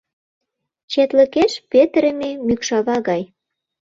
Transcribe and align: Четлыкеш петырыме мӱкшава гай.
Четлыкеш 0.91 1.51
петырыме 1.71 2.29
мӱкшава 2.45 2.97
гай. 3.07 3.23